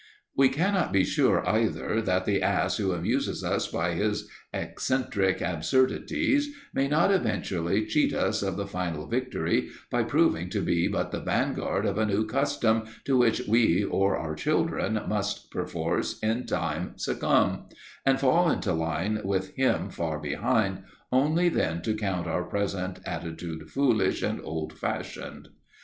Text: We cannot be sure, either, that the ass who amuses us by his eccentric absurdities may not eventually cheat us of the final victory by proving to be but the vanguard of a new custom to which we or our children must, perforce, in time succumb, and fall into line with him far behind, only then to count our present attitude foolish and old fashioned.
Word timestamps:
We 0.35 0.49
cannot 0.49 0.91
be 0.91 1.03
sure, 1.03 1.47
either, 1.47 2.01
that 2.01 2.25
the 2.25 2.41
ass 2.41 2.77
who 2.77 2.91
amuses 2.91 3.43
us 3.43 3.67
by 3.67 3.91
his 3.91 4.27
eccentric 4.51 5.41
absurdities 5.41 6.47
may 6.73 6.87
not 6.87 7.11
eventually 7.11 7.85
cheat 7.85 8.11
us 8.11 8.41
of 8.41 8.57
the 8.57 8.65
final 8.65 9.05
victory 9.05 9.69
by 9.91 10.01
proving 10.01 10.49
to 10.49 10.61
be 10.61 10.87
but 10.87 11.11
the 11.11 11.19
vanguard 11.19 11.85
of 11.85 11.99
a 11.99 12.05
new 12.07 12.25
custom 12.25 12.85
to 13.05 13.15
which 13.15 13.41
we 13.47 13.83
or 13.83 14.17
our 14.17 14.33
children 14.33 14.99
must, 15.07 15.51
perforce, 15.51 16.17
in 16.21 16.47
time 16.47 16.93
succumb, 16.97 17.69
and 18.03 18.19
fall 18.19 18.49
into 18.49 18.73
line 18.73 19.21
with 19.23 19.53
him 19.55 19.91
far 19.91 20.17
behind, 20.19 20.81
only 21.11 21.47
then 21.47 21.79
to 21.83 21.93
count 21.93 22.25
our 22.25 22.45
present 22.45 22.99
attitude 23.05 23.69
foolish 23.69 24.23
and 24.23 24.41
old 24.43 24.73
fashioned. 24.73 25.49